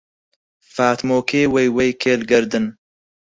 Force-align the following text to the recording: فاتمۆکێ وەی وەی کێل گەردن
فاتمۆکێ 0.73 1.43
وەی 1.53 1.69
وەی 1.75 1.91
کێل 2.01 2.21
گەردن 2.31 2.65